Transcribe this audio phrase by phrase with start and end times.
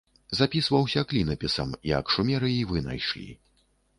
[0.37, 3.29] Запісваўся клінапісам, які шумеры і вынайшлі.